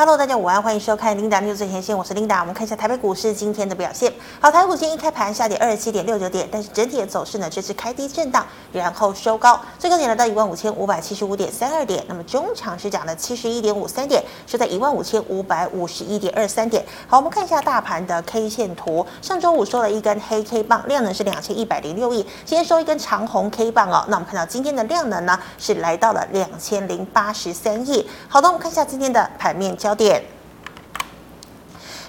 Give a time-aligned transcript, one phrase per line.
[0.00, 2.40] Hello，大家午安，欢迎收看 Linda News 最前线，我是 Linda。
[2.40, 4.10] 我们看一下台北股市今天的表现。
[4.40, 12.02] 好，台股今天一开盘下跌二十七点六九点，但是整体的走势呢，这是开低震荡，然后收高，最高点来到一万五千五百七十五点三二点。
[12.08, 16.82] 那么中场是涨了七十一点五三点，是在一万五千五百五十一点二三点。
[17.06, 19.06] 好，我们看一下大盘的 K 线图。
[19.20, 22.22] 上周五收了一根黑 K 棒，量能是两千一百零六亿。
[22.46, 24.02] 今天收一根长红 K 棒哦。
[24.08, 28.08] 那我们看到今天的量能呢，是来到了两千零八十三亿。
[28.28, 30.39] 好的，我们看一下今天的盘面焦点。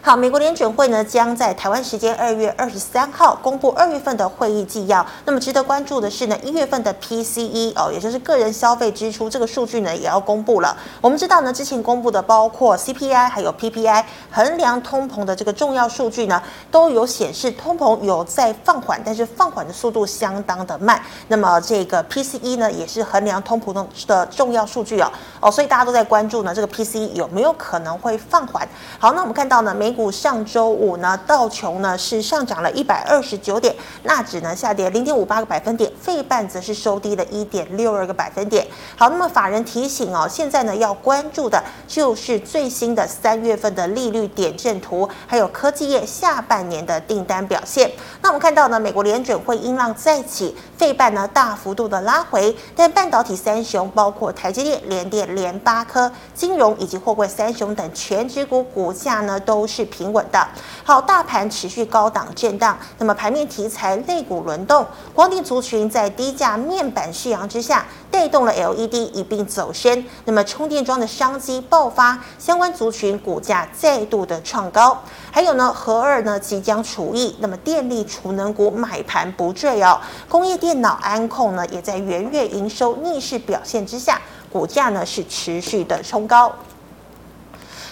[0.04, 5.06] 好，美国联准会呢将在台湾时间二月二十三号公布二月份的会议纪要。
[5.26, 10.76] 那么值得关注的是呢，一月份的 PCE 哦，也就是个人消费支出这个数据呢也要公布了。
[11.02, 21.00] 我们知道呢，之前公布的包括 CPI 还有 PPI 衡量通膨的这个重要数据呢，都有显示通膨有在放缓，但是放缓的速度相当的慢。
[21.28, 25.12] 那么这个 PCE 呢也是衡量通膨的重要数据哦
[25.42, 28.68] 哦，所以大家都在关注呢，这个 PCE 有没有可能会放缓？
[28.98, 38.66] 好，那我们看到呢，美股上周五呢，道琼呢是上涨了一百二十九点，纳指呢下跌零点五八个百分点，费半则是收低了一点六二个百分点。
[38.96, 47.92] 好，那么法人提醒哦，现在呢要关注的就是最新的三月份的利率点阵图，还有科技业下半年的订单表现。
[48.22, 59.81] 那我们看到呢，美国联准会音浪再起，费半呢大幅度的拉回，但半导体三雄包括台积电、联电、联发科、金融以及货柜三雄等全指股股价呢都是。
[59.82, 60.48] 是平稳的，
[60.84, 64.86] 好，大盘持续高档震荡，那么盘面题材类股轮动，
[65.16, 74.96] 光电族群在低价面板续扬之下，带动了 LED 一并走升，那么充电桩的商机爆发，相关族群股价再度的创高，
[75.32, 86.54] 还有呢，核二呢即将除役，那么电力储能股买盘不坠哦，工业电脑安控呢也在元月营收逆势表现之下，股价呢是持续的冲高。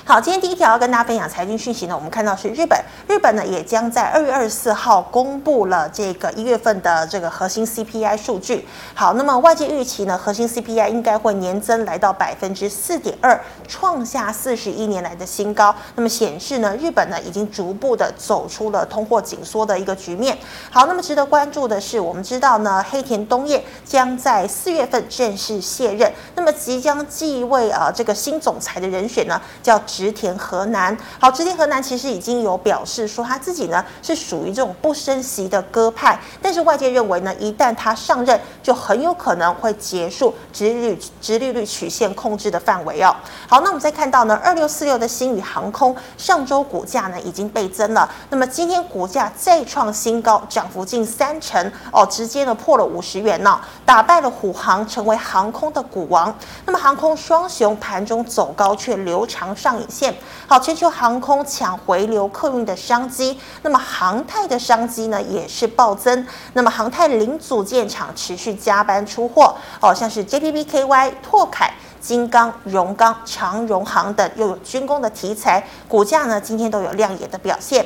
[0.09, 8.67] 好，今天第一条要跟大家分享财经讯息呢，我们看到是日本，日本呢也将在二月二十四号公布了这个一月份的这个核心 CPI 数据。
[8.95, 15.75] 好，那么外界预期呢，核心 CPI 应该会年增来到百分之四点二，创下四十一年来的新高。
[15.93, 20.35] 那么显示呢，日本呢已经逐步的走出了通货紧缩的一个局面。
[20.71, 29.79] 好，那么值得关注的是，我们知道呢，黑田东彦将在四月份正式卸任，那么即将继位啊这个新总裁的人选呢叫。
[29.99, 43.13] 植田河南，好，植田河南其实已经有表示说他自己呢是属于这种不升息的鸽派，但是外界认为呢，一旦他上任，就很有可能会结束直率直利率曲线控制的范围哦。
[43.45, 56.33] 好，那我们再看到呢，二六四六的新宇航空上周股价呢已经倍增了，那么今天股价再创新高，涨幅近三成哦，直接呢破了五十元呢，打败了虎航，成为航空的股王。
[56.65, 59.89] 那么航空双雄盘中走高却留长上影。
[59.89, 60.13] 线
[60.47, 66.25] 好，全球航空抢回流客运的商机，那么航太的商机呢也是暴增。
[66.53, 77.85] 那么航太零组件厂持续加班出货，哦，像是 JPPKY、拓凯、金刚、荣钢、长荣航等，又有军工的题材，股价呢今天都有亮眼的表现。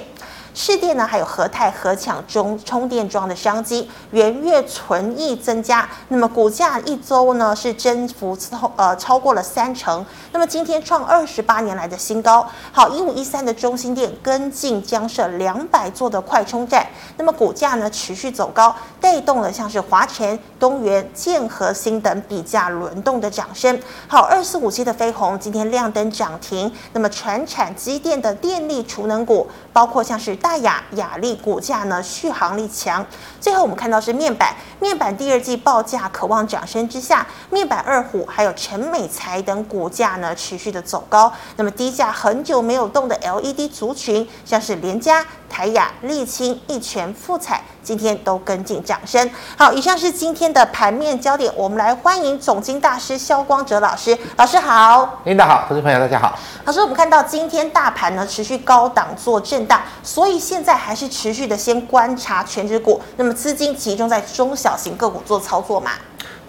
[0.55, 12.47] 市电呢，还有和泰合抢中充电桩的商机，元月存益增加，那么股价一周呢是增幅超呃超过了三成，那么今天创二十八年来的新高。
[12.71, 16.85] 好，一五一三的中兴电跟进将设两百座的快充站，
[17.17, 23.79] 那么股价呢持续走高，带动了像是华晨、东元、建和新等比价轮动的涨升。
[24.07, 30.37] 好，二四五七的飞鸿今天亮灯涨停，那么传产机电的电力储能股，包括像是。
[30.43, 33.03] 大雅、雅力股价呢续航力强，
[33.39, 47.63] 最后我们看到是面板，面板第二季报价渴望涨升之下，面板二虎还有陈美才等股价呢持续的走高，那么低价很久没有动的 LED 族群，像是联家、台雅、沥青、一全、富彩。
[47.83, 49.29] 今天都跟进掌声。
[49.57, 51.51] 好，以上是今天的盘面焦点。
[51.55, 54.17] 我们来欢迎总经大师肖光哲老师。
[54.38, 56.39] 老师好，领导好，投资朋友大家好。
[56.66, 63.01] 老师，我们看到今天大盘呢持续高档做震荡，所以现在还是持续的先观察全指股。
[63.18, 65.91] 那么资金集中在中小型个股做操作嘛？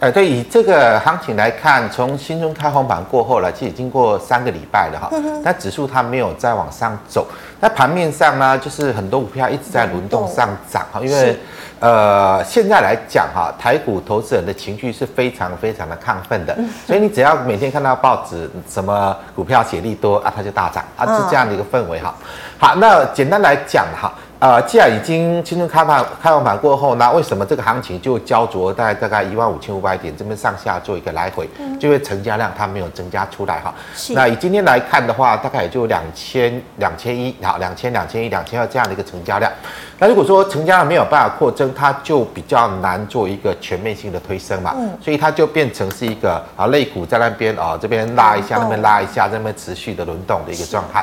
[0.00, 5.10] 呃，对，以这个行情来看，从新中开红盘过后了，其实经过三个礼拜了哈，
[5.42, 7.26] 那指数它没有再往上走。
[7.60, 11.38] 那盘面上呢，就是很多股票一直在轮动上涨哈，因为
[11.80, 16.54] 呃，现在来讲哈，台股投资人的情绪是非常非常的亢奋的，
[16.86, 22.14] 所以你只要每天看到报纸什么股票写利多啊，它就大涨啊，是这样的一个氛围哈。
[22.58, 24.12] 好，那简单来讲哈。
[24.44, 31.48] 呃，既然已经新春开盘开完盘过后，那为什么这个行情就焦灼在大概一万五千五百点这边上下做一个来回？
[31.58, 33.72] 嗯、就会成交量它没有增加出来哈。
[34.10, 39.50] 那以今天来看的话，大概也就两千两千一，好，两千两千一两千二这样的一个成交量。
[39.98, 44.74] 那如果说成交量没有办法扩增，它就比较难做一个全面性的推升嘛。
[44.76, 44.90] 嗯。
[45.02, 51.02] 所以它就变成是一个啊，肋骨在那边啊，这边拉一下，那边拉一下，这边持续的轮动的一个状态。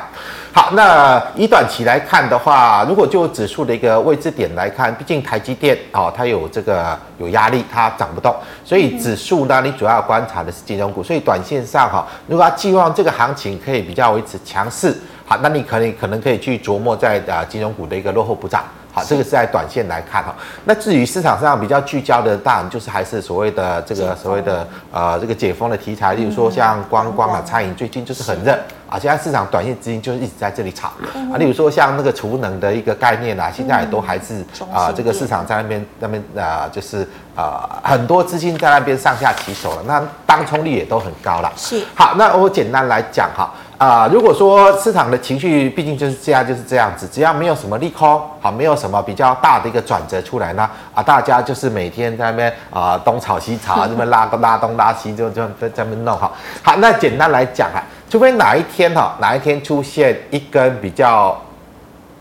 [0.52, 8.34] 好，那以短期来看的话，如果就指数的一个位置点来看，毕竟台积电哦，它有这个有压力，它涨不动，
[8.64, 11.02] 所以指数呢，你主要观察的是金融股。
[11.02, 18.62] 所以短线上哈，如果要寄望这个行情可以比较维持强势，好，那你可能可能可以去琢磨在啊金融股的一个落后补涨。
[18.92, 20.34] 好，这个是在短线来看哈。
[20.64, 28.52] 那至于市场上比较聚焦的，当然就是还是所谓的这个所谓的呃这个解封的题材，例如说像观光啊、餐饮，最近就是很热
[28.90, 28.98] 啊。
[28.98, 31.38] 现在市场短线资金就是一直在这里炒啊。
[31.38, 41.50] 例如说像那个储能的一个概念啊，现在也都还是啊这个市场在那边那边啊就是啊很多资金在那边上下起手了，那当冲率也都很高了。
[41.56, 41.82] 是。
[41.94, 43.54] 好，那我简单来讲哈。
[43.82, 56.32] 啊、如果说市场的情绪毕竟就是这样，就是这样子，只要没有什么利空，好，没有什么比较大的一个转折出来呢，啊，大家就是每天在那边啊东炒西炒，这边拉拉东拉西，就就在这边弄好。
[56.62, 61.36] 好，那简单来讲啊，除非哪一天哈，哪一天出现一根比较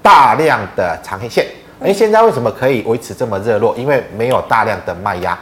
[0.01, 1.45] 大量的长黑线，
[1.79, 3.75] 哎，现在为什么可以维持这么热络？
[3.77, 5.37] 因为没有大量的卖压。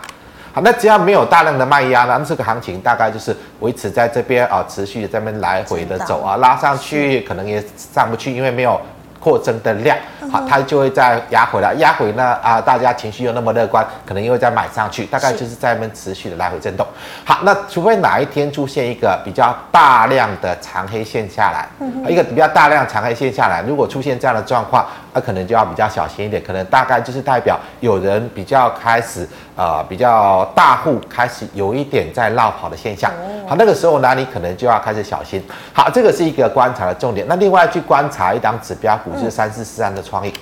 [0.54, 8.80] 好，那只要没有大量的卖压呢，那这个行情大概就是维持在这边啊，持续在这边来回的走啊，拉上去可能也上不去，因为没有。
[9.22, 9.98] 扩增的量，
[10.31, 16.86] 好，它就会再压回来，压回呢啊，大家情绪又那么乐观，可能又会再买上去，大概就是在那边持续的来回震动。
[17.24, 21.69] 好，那除非哪一天出现一个比较大量的长黑线下来，
[22.10, 33.12] 一个比较大量长黑线下来，如果出现这样的状况，那可能就要比较小心一点，可能大概就是代表有人比较开始呃比较大户开始有一点在绕跑的现象。
[33.48, 35.44] 好，那个时候呢，你可能就要开始小心。
[35.74, 37.25] 好，这个是一个观察的重点。
[37.27, 39.12] 那另外去观察一档指标股。
[39.19, 40.33] 是三四四三的创意。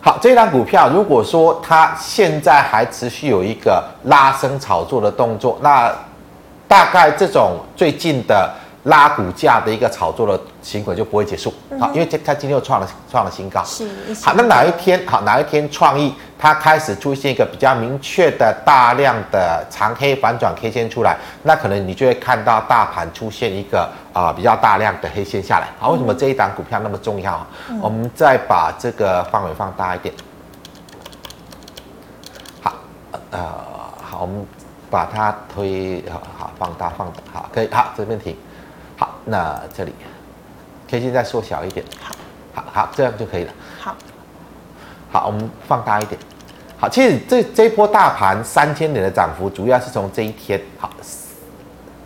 [0.00, 5.92] 好，这档股票如果说它现在还持续有一个拉升炒作的动作，那
[6.68, 8.54] 大概这种最近的。
[8.84, 13.64] 拉股价的一个炒作的行为就不会结束，好，因为它今天又创了创了新高。
[13.64, 13.88] 是，
[14.22, 25.68] 好，那哪一天好，哪一天创意它开始出现一个比较明确的大量的长黑反转 K 线出来，那可能你就会看到大盘出现一个啊、呃、比较大量的黑线下来。
[25.78, 27.46] 好，为什么这一档股票那么重要？
[27.68, 30.14] 嗯、我们再把这个范围放大一点。
[32.60, 32.74] 好，
[33.30, 33.38] 呃，
[34.02, 34.46] 好，我们
[34.90, 38.36] 把它推好，好，放大放大，好，可以，好，这边停。
[38.98, 39.94] 好，那这里
[40.90, 41.84] 可以现在缩小一点。
[42.02, 42.14] 好，
[42.54, 43.52] 好，好，这样就可以了。
[43.78, 43.94] 好，
[45.12, 46.20] 好，我们放大一点。
[46.78, 50.90] 好，其实这这一波大盘三千点的涨幅，主要是从这一天，好，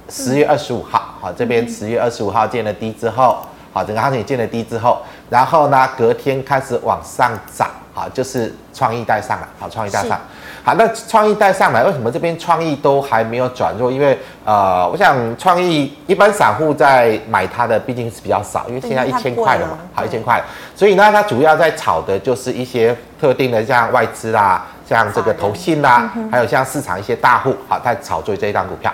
[0.09, 3.39] 十月二十五号，好，这边十月二十五号见了低之后，
[3.73, 5.01] 好，整个行情见了低之后，
[5.31, 10.21] 然后呢，隔天开始往上涨，好，就是创意带上了，好，创意带上。
[10.67, 13.91] 好，那创意带上来，为什么这边创意都还没有转弱？
[13.91, 20.43] 因为呃，我想创意一般散户在买它的毕竟是比较少，因为现在一千块了嘛，好一千块，
[20.75, 28.91] 所以呢，它主要在炒的就是一些特定的，像外资啦，像这个投信啦，还有像市场一些大户，好，在炒作这一档股票。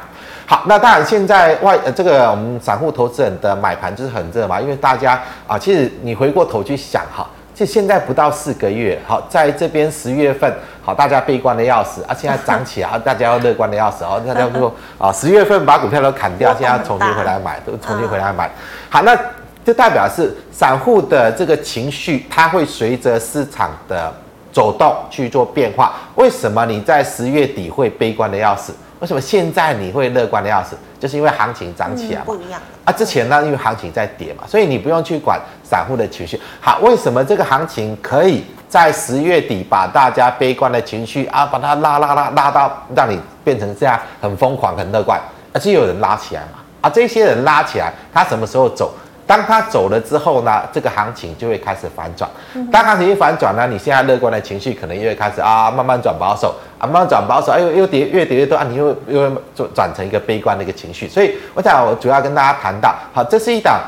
[0.47, 7.25] 好，那当然现在外呃这个我们散户投资人的买盘就是很热嘛，因为大家啊，其实你回过头去想哈。
[7.61, 10.51] 就现在不到四个月，好，在这边十月份，
[10.81, 18.51] 好，大家悲观的要死啊，现在涨起来啊，大家要乐观的要死哦，大家说啊，十月份把股票都砍掉，现在要重新回来买，都重新回来买，
[18.89, 19.15] 好，那
[19.63, 24.11] 就代表是散户的这个情绪，它会随着市场的
[24.51, 25.97] 走动去做变化。
[26.15, 28.73] 为什么你在十月底会悲观的要死？
[29.01, 30.77] 为什么现在你会乐观的要死？
[31.01, 32.27] 就是因为行情涨起来嘛。
[32.27, 36.41] 不一样啊，之前呢，因为行情在跌嘛，所以你不用去管散户的情绪。
[36.61, 45.19] 好，为什么这个行情可以在十月底把大家悲观的情绪啊，把它拉拉拉拉到让你变成这样很疯狂、很乐观，
[45.53, 46.59] 而且有人拉起来嘛？
[46.83, 48.93] 啊，这些人拉起来，他什么时候走？
[49.31, 52.29] 当他走了之后呢，这个行情就会开始反转。
[52.73, 61.09] 当行情一反转呢，你现在乐观的情绪可能又会开始啊，慢慢转保守啊，慢慢转保守，哎呦，又跌越跌越多啊，你又又转转成一个悲观的一个情绪。
[61.09, 63.81] 所以我想，我主要跟大家谈到，好，这是一档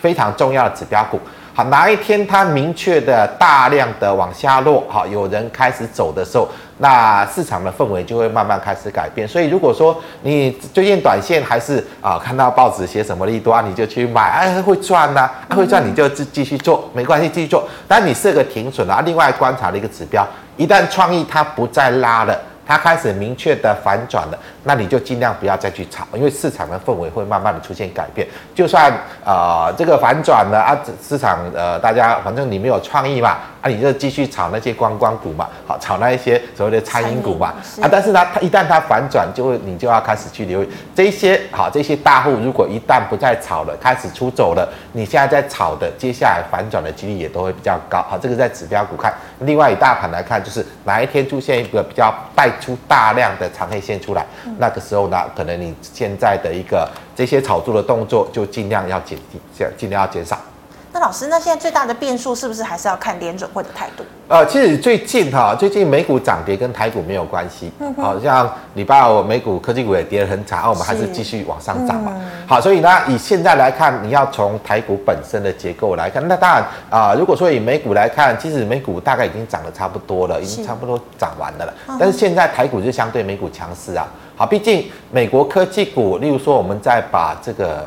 [0.00, 1.18] 非常重要的指标股。
[1.52, 9.26] 好，哪一天它明确的大量的往下落，好，有人开始走的时候，那市场的氛围就会慢慢开始改变。
[9.26, 17.68] 所以如果说你最近短线还是啊，看到报纸写什么利多啊，你就去买，哎，会赚呐、会赚你就继继续做，没关系，继续做。
[17.88, 20.26] 但你设个停损啊，另外观察的一个指标，
[20.56, 22.40] 一旦创意它不再拉了。
[22.66, 28.26] 它开始明确的反转了，那你就尽量不要再去炒，因为市场的氛围会慢慢的出现改变。
[28.54, 28.92] 就算
[29.24, 48.02] 呃这个反转了啊，市场呃大家反正你没有创意嘛，啊你就继续炒那些观光股嘛，好炒那一些所谓的餐饮股嘛，啊但是呢它一旦它反转，就会你就要开始去留意这些好这些大户如果一旦不再炒了，开始出走了，你现在在炒的接下来反转的几率也都会比较高。
[48.02, 52.50] 好，这个在指标股看，另外以大盘来看，就是哪一天出现一个比较带。
[52.60, 54.26] 出大量的长黑线出来，
[54.58, 59.18] 那个时候呢，可能你现在的一个这些炒作的动作就尽量要减
[59.76, 60.38] 尽量要减少。
[60.92, 64.02] 那老师，那现在最大的变数是不是还是要看联准会的态度？
[64.26, 67.70] 呃，其实最近哈，最近美股涨跌跟台股没有关系。
[67.78, 72.20] 嗯，好像礼拜五美股科技股也跌得很惨，我们还是继续往上涨嘛。
[72.44, 81.74] 好，所以呢，以现在来看，你要从台股本身的结构来看，那当然啊，如果说以美股来看，其实美股大概已经涨得差不多了，已经差不多涨完了了。
[82.00, 84.08] 但是现在台股就相对美股强势啊。
[84.40, 87.86] 好，毕竟美国科技股，例如说我们再把这个。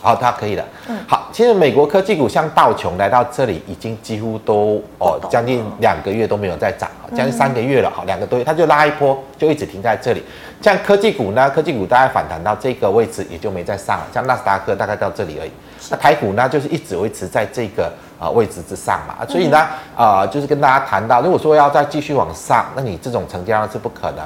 [0.00, 0.64] 好，它可以的。
[0.86, 7.90] 嗯，好，其实美国科技股像道琼来到这里，已经几乎都哦将近两个月都没有再涨，将近三个月了。
[7.90, 10.22] 好，两个多月，它就拉一波，就一直停在这里。
[10.62, 14.06] 像科技股呢，科技股大概反弹到这个位置，也就没再上了。
[14.14, 15.50] 像纳斯达克大概到这里而已。
[15.90, 19.26] 那台股呢，就是一直维持在这个啊位置之上嘛。
[19.26, 24.24] 所以呢，啊，就是跟大家谈到，如果说要再继续往上，那你这种成交量是不可能。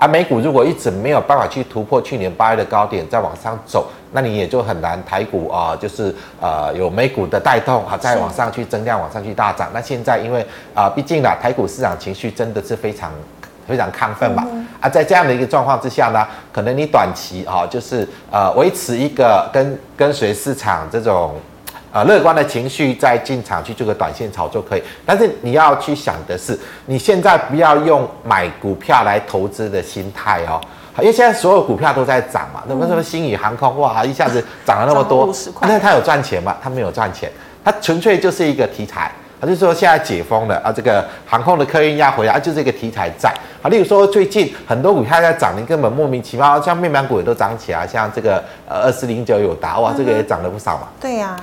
[0.00, 9.70] 而美股如果一直没有办法去突破去年八月的高点，再往上走，那你也就很难台股啊、呃，就是呃有美股的带动啊，再往上去增量，往上去大涨。
[9.74, 13.12] 那现在因为啊，毕竟啦，台股市场情绪真的是非常
[13.68, 14.44] 非常亢奋嘛。
[14.80, 21.34] 啊，在这样的一个状况之下呢，可能你短期啊，就是呃维持一个跟跟随市场这种。
[21.92, 26.56] 啊，乐观的情绪再进场去做个短线炒作可以，但是你要去想的是，
[26.86, 30.60] 你现在不要用买股票来投资的心态哦，
[31.00, 35.34] 因为现在所有股票都在涨嘛，那为什么星宇航空哇一下子涨了那么多？
[35.62, 36.56] 那它有赚钱吗？
[36.62, 37.28] 它没有赚钱，
[37.64, 43.68] 它纯粹就是一个题材，它就是说现在解封了啊，这个航空的客运要回来，啊，就是一个题材在啊。
[43.68, 50.88] 例如说最近很多股票在涨，你根本莫名其妙，像面板股也都涨起来，像这个呃二四零九有达哇，这个也涨了不少嘛。
[51.00, 51.36] 对呀。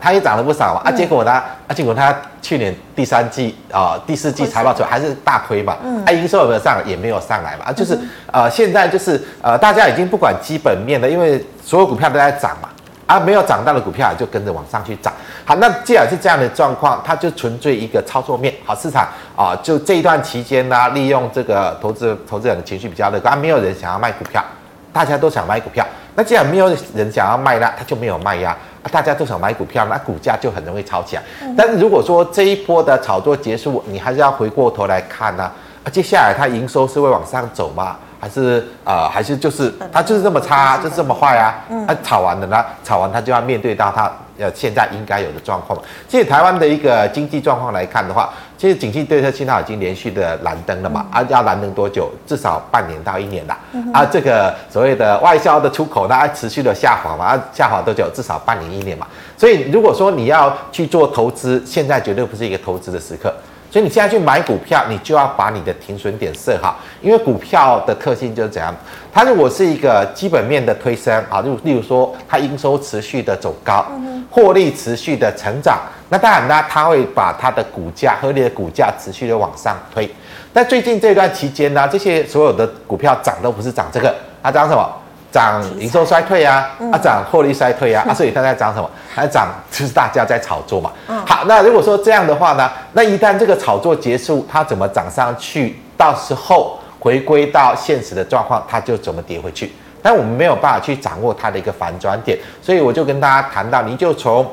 [0.00, 1.32] 它也涨了不少嘛，啊，结果呢？
[1.32, 6.80] 啊，结果它去年第三季啊、呃、第四季财报出来还是大亏嘛，嗯，啊，营收有没有上？
[6.86, 7.98] 也没有上来嘛，啊，就是
[8.32, 12.68] 呃，现在就是呃，大家已经不管基本面了，因为所有股票都在涨嘛，
[13.06, 15.12] 啊，没有涨到的股票就跟着往上去涨。
[15.44, 18.52] 好，那既然是这样的状况，它就纯粹一个操作面。
[18.64, 24.44] 好，市场啊、呃，就这一段期间呢，利用这个投资投资人的情绪比较乐观，啊，没有人想要卖股票，
[24.92, 25.86] 大家都想买股票。
[26.14, 28.56] 那既然没有人想要卖，呢它就没有卖压。
[28.88, 31.22] 大家都想买股票，那股价就很容易炒起来。
[31.56, 35.52] 但是如果说这一波的炒作结束，你还是要回过头来看呢、啊？
[35.84, 37.96] 啊，接下来它营收是会往上走吗？
[38.18, 41.54] 还是呃，还是就是它就是这么差，就是这么坏啊？
[41.86, 45.78] 它炒完了呢，炒完它就要面对到它呃现在应该有的状况。
[46.08, 51.06] 其实台湾的一个经济状况来看的话，其实景气对策信号已经连续的蓝灯了嘛。
[51.10, 52.10] 啊，要蓝灯多久？
[52.26, 53.58] 至少半年到一年了。
[53.92, 57.24] 啊，这个所谓的外销的出口呢，持续的下滑嘛。
[57.24, 58.08] 啊，下滑多久？
[58.14, 59.06] 至少半年一年嘛。
[59.36, 63.32] 所以如果说你要去做投资，现在绝对不是一个投资的时刻。
[63.68, 68.74] 所以你现在去买股票，你就要把你的停损点设好，因为股票的特性就是怎样，
[69.12, 73.84] 它如果是一个基本面的推升啊，就例如说它营收持续的走高，
[74.30, 80.08] 获利持续的成长，那当然呢，它会把它的股价合理的股价持续的往上推。
[80.52, 84.88] 那最近这段期间呢，这些所有的股票涨都不是涨这个，它涨什么？
[85.32, 88.88] 涨营收衰退啊，啊涨获利衰退啊， 啊所以它在涨什么？
[89.14, 90.90] 它涨就是大家在炒作嘛。
[91.26, 95.78] 好，那如果说这样的话呢，那一旦这个炒作结束，它怎么涨上去？
[95.96, 99.72] 到时候回归到现实的状况，它就怎么跌回去？
[100.00, 104.46] 但我们没有办法去掌握它的一个反转点，所以我就跟大家谈到，你就从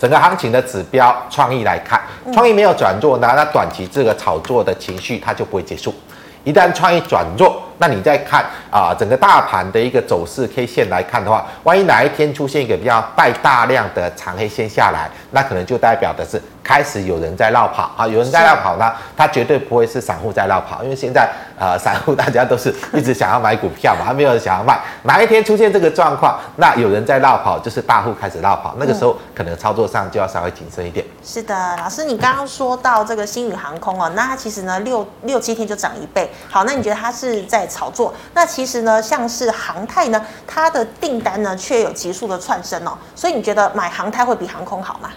[0.00, 2.00] 整个行情的指标创意来看，
[2.32, 5.94] 创意没有转弱，那那短期这个炒作的情绪它就不会结束。
[6.42, 16.40] 一旦创意转弱，那你再看啊，整个大盘的一个走势 K 线来看的话，万一哪一天出现一个比较带大量的长黑线下来，那可能就代表的是
[16.70, 24.78] 开始有人在绕跑啊，有人在绕跑呢，他绝对不会是散户在绕跑，因为现在呃散户大家都是一直想要买股票嘛，还没有人想要卖。
[25.02, 31.04] 哪一天出现这个状况，那有人在绕跑，就是大户开始绕跑，那个时候可能操作上就要稍微谨慎一点。
[31.24, 36.30] 是的，老师，你刚刚说到这个星宇航空哦，那它其实呢六六七天就涨一倍。
[36.48, 38.14] 好，那你觉得它是在炒作？
[38.32, 45.10] 那其实呢，像是航太呢，它的订单呢却有急速的窜升哦，所以你觉得买航太会比航空好吗？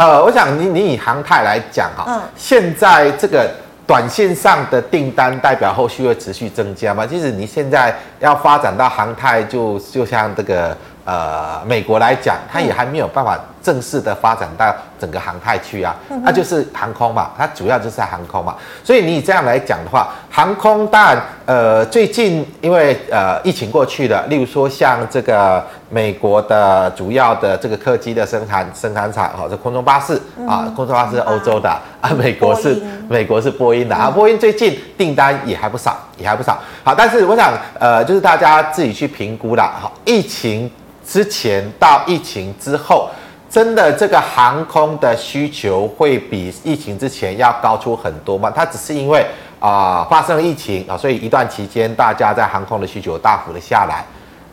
[0.00, 3.50] 呃，我想你你以航太来讲哈，嗯，现在这个
[3.86, 7.04] 短线上的订单代表后续会持续增加吗？
[7.06, 30.14] 即使你现在要发展到航太，就就像这个呃美国来讲，它也还没有办法正式的发展到整个航太去啊，那、嗯啊、就是航空嘛，它主要就是在航空嘛，所以你以这样来讲的话，航空当然呃最近因为呃疫情过去的，例如说像这个美国的主要的这个客机的生产生产厂，好、哦，这空中巴士
[30.48, 36.58] 啊，嗯、空中巴士是欧洲的啊，啊，美国是美国是波音的啊，波音最近订单也还不少，也还不少。
[36.82, 40.70] 好，但是我想呃就是大家自己去评估啦，好，疫情
[41.06, 43.08] 之前到疫情之后。
[43.50, 48.48] 真的，这个航空的需求会比疫情之前要高出很多吗？
[48.54, 49.26] 它只是因为
[49.58, 54.04] 啊、发生了疫情啊，所以一段期间大家在航空的需求大幅的下来。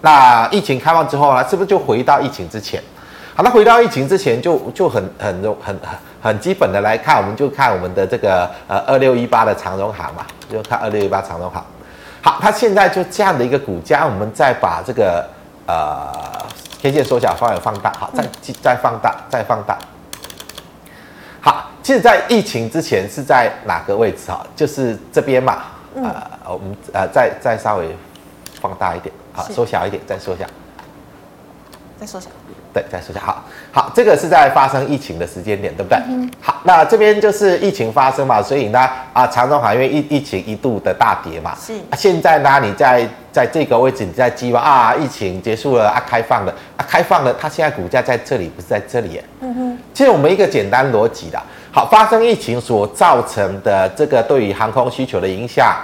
[0.01, 2.81] 那疫情开放之后呢，是不是就回到疫情之前？
[3.35, 5.79] 好，那回到疫情之前就就很很很很
[6.19, 11.63] 很基本的来看，我们就看我们的这个呃二六一八的长荣航嘛，就看二六一八长荣航。
[12.23, 15.23] 好，它现在就这样的一个股价，我们再把这个
[15.67, 16.11] 呃。
[16.91, 18.27] 线缩小，方有放大，好，再
[18.61, 19.77] 再放大，再放大。
[21.41, 24.45] 好，其实，在疫情之前是在哪个位置哈？
[24.55, 25.63] 就是这边嘛。
[25.95, 27.95] 呃，我们呃再再稍微
[28.61, 30.45] 放大一点，好，缩小一点，再缩小，
[31.99, 32.29] 再缩小。
[32.77, 35.97] 对，再说一下，好好，这个是在发生疫情的时间点，对不对？
[36.07, 41.73] 嗯、好，那这边就是疫情发生嘛，所以呢，啊，长荣航因为疫疫情一度的大跌嘛，是。
[41.97, 49.19] 现在呢，你在在这个位置，你在计划啊，疫情结束了啊，开放了啊，开放了，它现在股价在这里，不是在这里。
[49.39, 49.77] 嗯哼。
[49.95, 51.41] 其实我们一个简单逻辑的，
[51.71, 55.75] 好，发生疫情所造成的这个对于航空需求的影响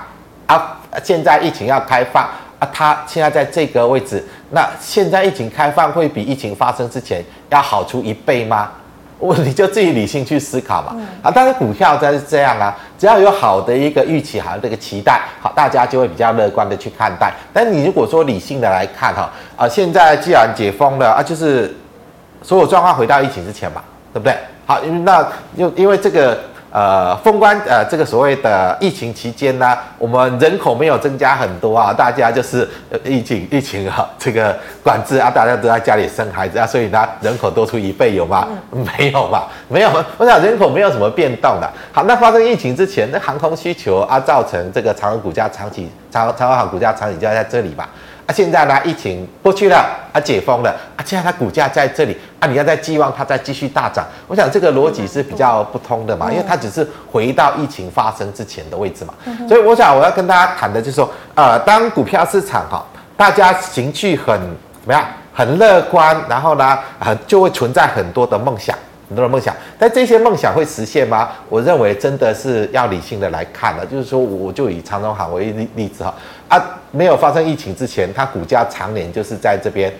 [0.46, 2.30] 啊，现在疫情要开放。
[2.72, 8.72] 它现在在这个位置，那现在疫情开放会比疫情发生之前要好出一倍吗？
[9.20, 10.96] 我你就自己理性去思考嘛。
[11.22, 17.34] 啊，但是股票它是这样啊，只要有好的一个预期，好的这个期待，好，大家就会比较乐观的去看待。
[17.54, 21.76] 但你如果说理性的来看哈，啊，现在既然解封了啊，就是
[22.42, 23.82] 所有状况回到疫情之前嘛，
[24.14, 24.36] 对不对？
[24.66, 26.40] 好，那又因为这个。
[26.74, 38.48] 呃，封关呃，这个所谓的疫情期间呢，我们人口没有增加很多啊，大家就是呃疫情疫情啊，这个管制啊，大家都在家里生孩子啊，所以呢，人口多出一倍有吗？
[38.72, 39.48] 嗯、没有吧？
[39.68, 41.70] 没有，我想人口没有什么变动的。
[41.92, 47.88] 好，那发生疫情之前，那航空需求啊，造成这个长荣股价长期长长荣航股价长期就在这里吧。
[48.26, 59.14] 啊，现在呢，疫情过去了，啊，解封了，啊，现在它股价在这里，啊，你要再寄望它再继续大涨，我想这个逻辑是比较不通的嘛，因为它只是回到疫情发生之前的位置嘛，
[59.48, 62.86] 所以我想我要跟大家谈的就是说，呃，当股票市场哈，
[63.18, 64.40] 大家情绪很
[64.82, 68.78] 怎么样，很乐观，然后呢，啊，就会存在很多的梦想。
[69.10, 71.30] 很多的梦想，但这些梦想会实现吗？
[71.48, 73.86] 我认为真的是要理性的来看了。
[73.86, 76.12] 就是说，我就以长荣行为例例子哈，
[76.48, 76.60] 啊，
[76.96, 79.92] 没有发生疫情之前，它股价常年就是在这边。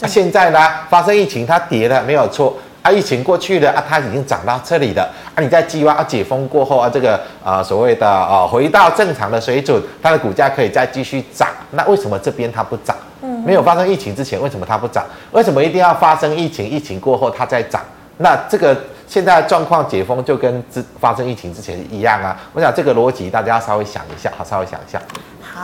[0.00, 0.58] 啊，现在呢，
[0.88, 2.56] 发生疫情它跌了，没有错。
[2.80, 5.02] 啊，疫情过去了啊，它已经涨到这里了。
[5.34, 11.48] 啊，你在计划啊解封过后啊，这个呃所谓的啊回到正常的水准，它的股价可以再继续涨。
[11.72, 12.96] 那为什么这边它不涨？
[13.22, 15.04] 嗯，没有发生疫情之前，为什么它不涨？
[15.32, 16.68] 为什么一定要发生疫情？
[16.68, 17.82] 疫情过后它再涨？
[18.18, 25.00] 那这个现在状况解封就跟之发生疫情之前一样啊，我想这个逻辑大家要稍微想一下，好，稍微想一下。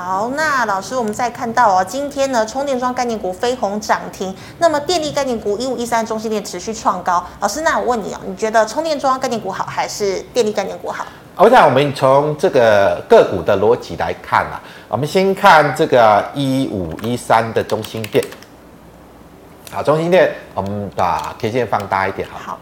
[0.01, 7.27] 好，那老师，我们再看到哦，今天呢，充电桩概念股飞鸿涨停，那么电力概念股一五一三中心电持续创高。
[7.41, 11.05] 老师，那我问你哦，你觉得充电桩概念股好还是电力概念股好？
[11.35, 18.25] 我想我们从这个个股的逻辑来看啊，我们先看这个一五一三的中心电。
[19.73, 22.37] 好，中心电，我们把 K 线放大一点哈。
[22.39, 22.59] 好，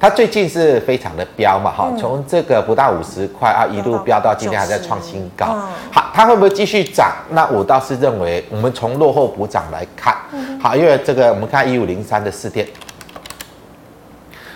[0.00, 5.46] 它最近是非常的飙嘛，哈、嗯，从这个不到五十块啊，一路飙到今天还在创新高。
[5.50, 7.12] 嗯、好，它会不会继续涨？
[7.30, 12.66] 那我倒是认为，我们从落后补涨来看，嗯、好，因为这个我们看一五零三的四电，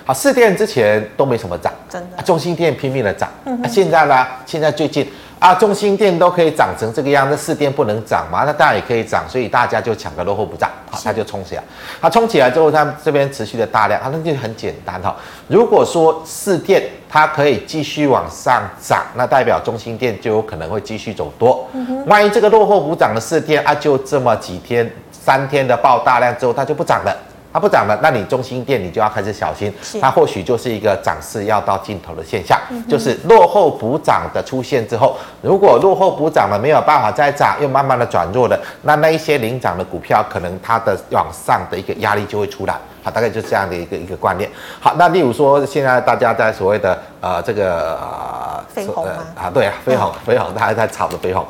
[0.04, 5.06] 好，四电之前都没什么涨，真的，中心电拼命的涨，嗯、啊，现在呢，现在最近。
[5.42, 8.44] 啊，中心店都可以涨成这个样子，四店不能涨嘛？
[8.46, 11.64] 那当然也可以涨，所以大家就抢个落后补涨，好，它就冲起来。
[12.00, 15.16] 它冲起来之后，它这边持续的大量，它那就很简单哈。
[15.48, 21.68] 如果说四店它可以继续往上涨，那代表中心店就有可能会继续走多。
[22.06, 27.12] 万一这个落后补涨的四店啊，就这么几天、三天的爆大量之后，它就不涨了。
[27.52, 44.50] 它不涨了，那你中心店你就要开始小心，它或许就是一个涨势要到尽头的现象，就是落后补涨的出现之后，如果落后补涨了没有办法再涨，又慢慢的转弱了，那那一些领涨的股票，可能它的往上的一个压力就会出来，好，大概就是这样的一个一个观念。
[44.80, 49.04] 好，那例如说现在大家在所谓的呃这个呃飞鸿
[49.36, 51.46] 啊，对啊，飞鸿飞鸿，大家在炒的飞鸿。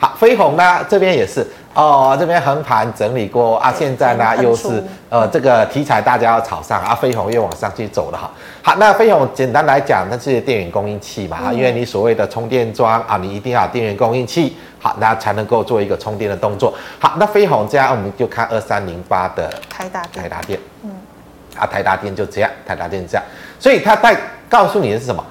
[0.00, 8.30] 好，飞鸿呢这边也是哦，这边横盘整理过啊，现在呢又是呃这个题材大家要炒上啊，飞鸿又往上去走了哈。
[8.62, 16.72] 好，那飞鸿简单来讲，它是电源供应器嘛，嗯、因为你所谓的充电桩啊，你一定要有电源供应器，好，那才能够做一个充电的动作。
[16.98, 20.90] 好，那飞鸿这样我们就看二三零八的台达电，台达电，嗯，
[21.58, 23.24] 啊台达电就这样，台达电这样，
[23.58, 24.16] 所以它在
[24.48, 25.22] 告诉你的是什么？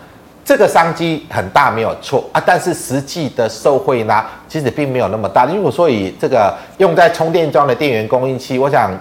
[0.43, 5.45] 这个商机很大，没有错啊，但是实际的受惠呢，其实并没有那么大。
[5.45, 8.91] 如果说以这个用在充电桩的电源供应器，我想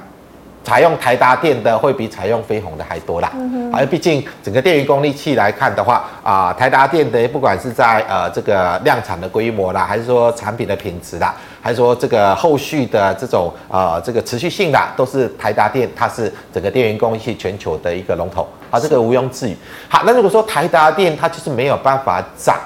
[0.68, 3.32] 采用台达电的会比采用飞鸿的还多啦。
[3.34, 11.34] 嗯哼，而毕竟整个电源功率器来看的话啊，台达电的不管是在呃这个量产的规模啦，还是说产品的品质啦。
[11.60, 19.56] 还是说这个后续的这种呃这个持续性啦都是台达电，它是整个电源功率器全球的一个龙头啊，这个毋庸置疑。
[19.88, 22.56] 好，那如果说台达电它就是没有办法涨，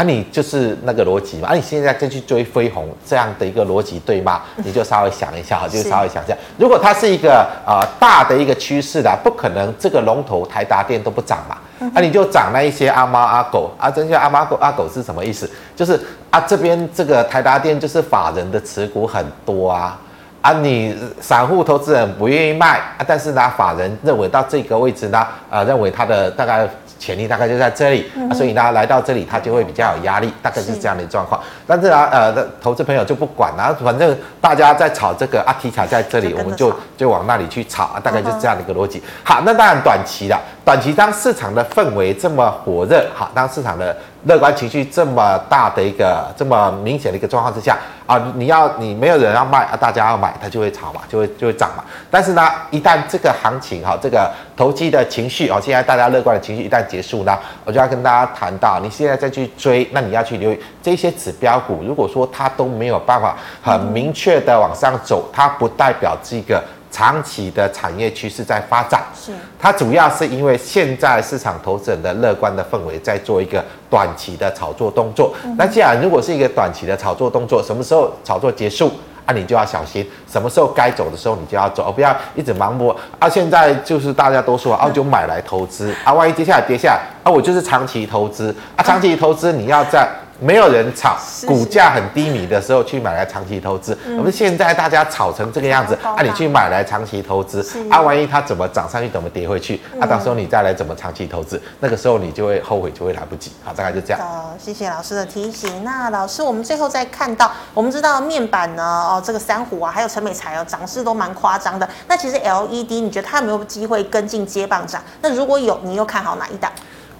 [0.00, 4.40] 啊，你就是那个逻辑嘛，啊，你现在再去追飞鸿这样的一个逻辑对吗？
[4.64, 11.58] 你就稍微想一下哈，就稍微想一下，如果它是一个呃大的一个趋势的，不可能这个龙头台达电都不涨嘛。
[11.94, 15.50] 啊，你就涨那一些阿猫阿狗啊，这些阿猫狗阿狗是什么意思？
[15.76, 20.00] 就是啊，这边这个台达电就是法人的持股很多啊，
[20.40, 26.66] 啊，你散户投资人不愿意卖啊，但是呢，法人认为到这个位置呢，呃，认为它的大概。
[27.00, 31.40] 潜力大概就在这里，嗯啊、所以大家，来到这里它就会比较有压力，大概就是这样的状况。
[31.42, 39.02] 是但是啊，呃，投资朋友就不管了，反正大家在炒这个啊，题材在这里，我们就就往那里去炒，啊，大概就是这样的一个逻辑。
[39.24, 43.96] 好，那当然短期的，短期当市场的氛围这么火热，好，当市场的。
[44.24, 51.84] 乐观情绪这么大的一个这么明显的一个状况之下啊，你要你没有人要卖啊，大家要买，它就会炒嘛，就会就会涨嘛。
[52.10, 66.62] 但是呢，一旦这个行情哈，这个投机的情绪啊，现在大家乐观的情绪一旦结束呢，我就要跟大家谈到，你现在再去追，那你要去留意这些指标股，如果说它都没有办法很明确的往上走，它不代表这个。
[66.90, 75.32] 长期的产业趋势在发展，是它主要是因为现在市场投资人的乐观的氛围在做一个短期的炒作动作。
[75.44, 78.90] 嗯、那既然如果是一个短期的炒作动作，什么时候炒作结束
[79.24, 79.32] 啊？
[79.32, 83.28] 你就要小心，什么时候该走的时候你就要走，不要一直盲目啊。
[83.28, 90.08] 现在就是大家都说啊，就买来投资啊，万一接下来跌下来啊，我就是长期投资啊，长期投资你要在。
[90.40, 93.96] 没有人炒，股价很低迷的时候去买来长期投资。
[94.16, 103.52] 我们现在大家炒成这个样子，啊，你去买来长期投资，啊，万一它怎么涨上去，怎么跌回去，啊，到时候你再来怎么长期投资，那个时候你就会后悔，就会来不及。
[103.62, 104.20] 好，大概就这样。
[104.20, 105.84] 好，谢谢老师的提醒。
[105.84, 111.88] 那老师，我们最后再看到，我们知道面板呢，哦，这个三虎啊，还有陈美材哦，涨势都蛮夸张的。
[112.08, 115.02] 那其实 LED，你觉得它有没有机会跟进接棒涨？
[115.20, 116.70] 那如果有，你又看好哪一档？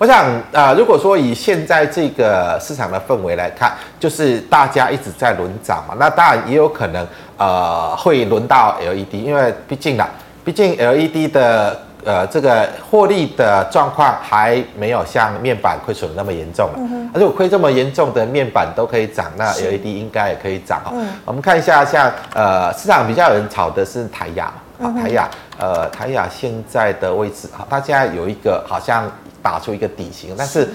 [0.01, 10.09] 我想啊、呃，如果说以现在这个市场的氛围来看，就是大家一直在轮涨嘛，那当然也有可能呃会轮到 LED，因为毕竟啦，
[10.43, 16.77] 毕竟 LED 的呃这个获利的状况还没有像面板亏损那么严重了。
[16.79, 17.11] 嗯哼。
[17.13, 20.93] 而且我亏这么严重的面板都可以涨，那 LED 应该也可以涨哦。
[20.95, 21.09] 嗯。
[21.27, 29.05] 我们看一下，像呃市场比较有人炒的是台亚嘛，台亚呃台亚现在的位置哈，它现在有一个好像。
[29.43, 30.69] 打出一个底型，但是，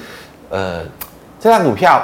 [0.49, 0.83] 呃，
[1.39, 2.01] 这张股票，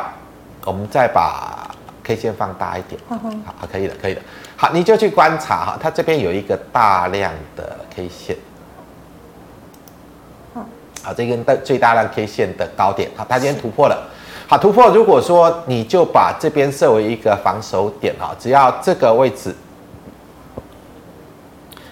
[0.66, 1.70] 我们再把
[2.04, 3.18] K 线放大一点，好，
[3.60, 4.22] 好，可以的，可以的，
[4.56, 8.36] 好，你就去观察哈，它这边有一个大量的 K 线，
[11.04, 14.10] 好，这根最大量 K 线的高点，好，它今天突破了，
[14.48, 19.56] 好，突破，如果说你就把这边设为一个防守点哈，只要这个位置。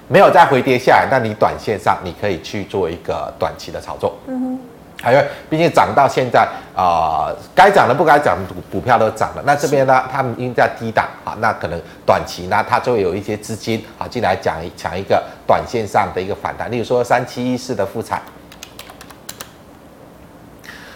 [0.09, 4.17] 没有再回跌下来，那你短线上你可以去做一个短期的炒作。
[4.27, 4.59] 嗯哼，
[5.03, 9.43] 还有，毕竟涨到现在啊，该涨的不该涨的股股票都涨了。
[9.45, 16.71] 那这边呢，他们应在低档啊，那可能短期呢，它就会有一些资金啊进来讲一讲一个短线上的一个反弹。
[16.71, 18.19] 例如说三七一四的富采。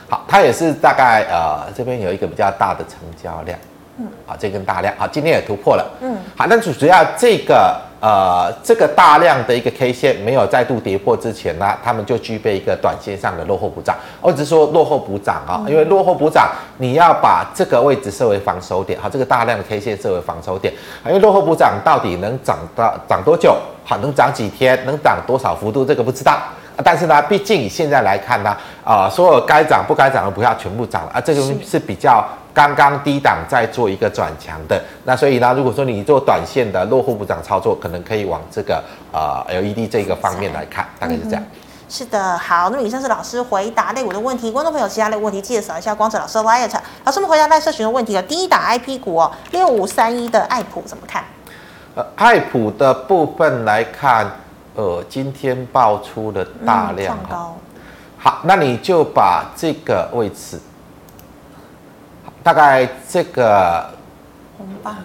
[0.10, 3.58] 好，它也是大概呃这边有一个比较大的成交量，
[3.97, 7.75] 嗯，好，这根大量，啊，今天也突破了，嗯，好，那主主要这个。
[8.03, 13.95] 呃，这个大量的一个 K 线没有再度跌破之前呢，他们就具备一个短线上的落后补涨。
[14.19, 20.73] 我只是说落后补涨啊，因为落后补涨，你要把这个位置设为防守点，好，这个大量的 K 线设为防守点。
[21.06, 23.56] 因为落后补涨到底能涨到涨多久？
[23.86, 24.77] 好，能涨几天？
[24.86, 25.86] 能涨多少幅度？
[25.86, 26.39] 这个不知道。
[26.83, 28.49] 但是呢，毕竟以现在来看呢，
[28.83, 34.81] 啊、呃，所有该涨不该涨的股票全部涨了啊，这个是比较刚刚低档在做一个转强的。
[35.03, 41.43] 那所以呢，如果说你做短线的落后补涨操作，可能可以往这个呃 LED 这个方面来看，大概是这样。
[41.89, 46.67] 是的，好，那么以上是老师回答类股的问题，观众朋友其他类问题记得扫一下光子老师的 LINE。
[47.03, 51.23] 老师们回答赖社群的问题了第一档 IP 股哦，六五三一的爱普怎么看？
[51.93, 54.25] 呃，爱普的部分来看。
[54.75, 57.53] 呃，今天爆出了大量哈，
[58.17, 60.59] 好，那你就把这个位置，
[62.41, 63.88] 大概这个
[64.57, 65.01] 红棒吗？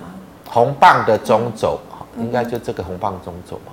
[0.49, 1.79] 红棒的中轴，
[2.17, 3.73] 应该就这个红棒中轴嘛。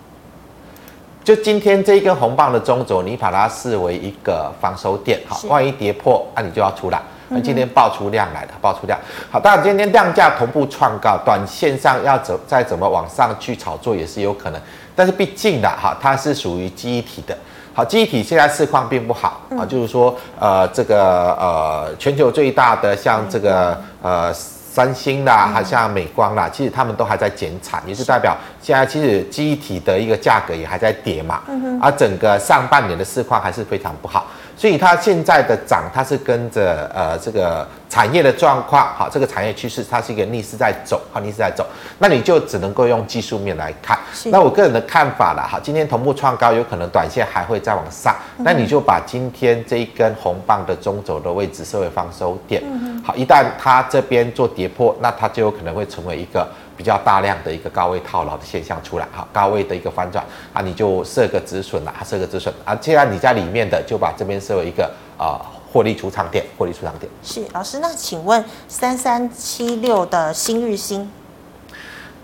[1.23, 7.01] 就今天这一根红棒的中轴，你把它视为一个防守点，好，万一跌破，那你就要出来。
[7.29, 8.99] 那今天爆出量来了，爆出量，
[9.31, 14.61] 好，当然今天量价同步创高，短线上要怎再怎么往上去炒作也是有可能。
[14.95, 17.37] 但是毕竟的哈，它是属于记忆体的，
[17.73, 31.41] 好，记忆体现在市况并不好啊，就是说呃这个呃全球最大的像这个呃三星啦，还像美光啦，其实他们都还在减产，也是代表现在其实记忆体的一个价格也还在跌嘛，
[31.81, 34.27] 而整个上半年的市况还是非常不好。
[34.57, 41.65] 所以它现在的涨，它是跟着呃这个产业的状况，好，这个产业趋势它是一个逆势在走，好，逆势在走，
[41.97, 43.97] 那你就只能够用技术面来看。
[44.25, 52.61] 那我个人的看法了，哈，今天同步创高，有可能短线还会再往上，那你就把今天这一根红棒的中轴的位置设为放收点，
[53.01, 56.45] 好，一旦它这边做跌破，那它就有可能会成为一个。
[56.77, 62.75] 比较大量的一个高位套牢的现象出来，哈，高位的一个反转啊，你就设个止损了，设个止损啊。
[62.75, 64.83] 既然你在里面的，就把这边设为一个
[65.17, 65.39] 啊
[65.75, 67.11] 获利出场点，获利出场点。
[67.21, 71.11] 是老师，那请问三三七六的新日新，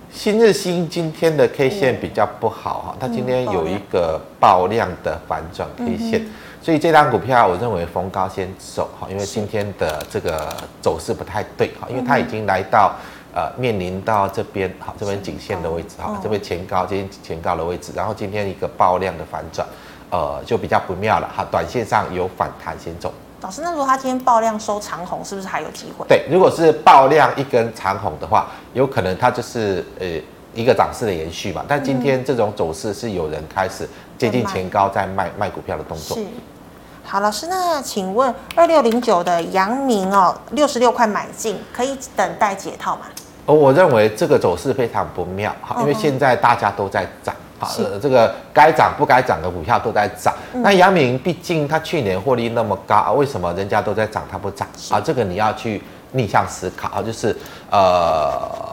[0.09, 6.25] 新日新今天的 K 线比较不好哈，它今天有一个爆量的反转 K 线，
[6.61, 12.95] 所以这张股票我认为逢高先走哈，因为今天的这个走势不太对哈，因为它已经来到。
[13.33, 19.65] 呃，面临到这边好，这边颈线的位置哈，这边前高，这边前高的位置，然后今天一个爆量的反转，
[20.09, 21.47] 呃，就比较不妙了哈。
[21.49, 23.13] 短线上有反弹先走。
[23.41, 26.05] 老师，那如果他今天爆量收长红，是不是还有机会？
[26.07, 30.07] 对，如果是爆量一根长红的话，有可能它就是呃
[30.53, 31.65] 一个涨势的延续嘛。
[31.67, 36.15] 但今天这种走势是有人开始接近前高在卖卖股票的动作。
[36.15, 36.23] 是。
[37.03, 43.07] 好，老师，那请问二六零九的阳明哦，六十六块买进，可以等待解套吗？
[43.47, 50.33] 哦，我认为这个走势非常不妙哈，因为现在大家都在涨啊，这个该涨不该涨的股票都在涨。
[50.53, 54.99] 那阳明毕竟它去年获利那么高，为什么人家都在涨它不涨啊？
[54.99, 57.35] 这个你要去逆向思考，就是
[57.69, 58.70] 呃。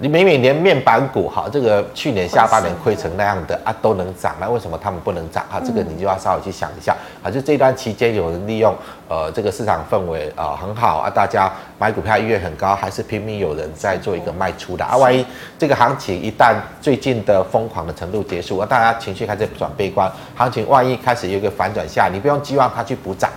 [0.00, 5.62] 你每每连面板股哈，这个去年下半年亏成那样的啊，都能涨，那为什么他们不能涨啊？
[5.64, 7.30] 这个你就要稍微去想一下啊。
[7.30, 8.74] 就这段期间有人利用
[9.08, 14.96] 呃这个市场氛围啊很好啊，大家买股票意愿很高，还是拼命有人在做一个卖出的啊？
[14.96, 15.24] 万一
[15.56, 23.30] 这个行情一旦最近的疯狂的程度结束啊，大家情绪开始转悲观，行情万一开始有一个反转下，你不用期望它去补涨，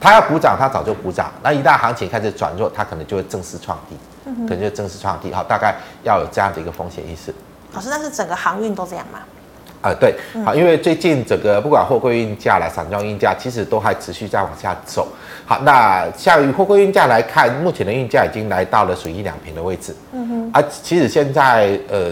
[0.00, 3.96] 它要补涨它早就补涨，那一旦行情开始转弱，它可能就会正式创低。
[4.24, 7.34] 可能就正式创低，好，大概要有这样的一个风险意识。
[7.72, 9.20] 老师，但是整个航运都这样吗？
[9.80, 15.08] 啊、呃，对，好，因为最近整个不管货柜运价啦、散装运价，其实都还持续在往下走。
[15.44, 19.94] 好，那像以货柜运价来看，目前的运价已经来到了损益两平的位置。
[20.12, 22.10] 嗯哼，啊，其实现在呃，